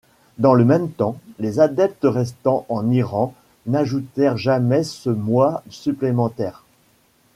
[0.39, 3.35] Dans le même temps, les adeptes restant en Iran
[3.67, 6.63] n’ajoutèrent jamais ce mois supplémentaire.